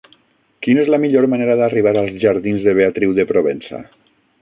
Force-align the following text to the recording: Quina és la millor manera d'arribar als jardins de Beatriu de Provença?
Quina 0.67 0.81
és 0.83 0.89
la 0.93 0.99
millor 1.03 1.27
manera 1.35 1.59
d'arribar 1.61 1.93
als 2.01 2.19
jardins 2.25 2.67
de 2.67 2.77
Beatriu 2.83 3.17
de 3.21 3.31
Provença? 3.35 3.87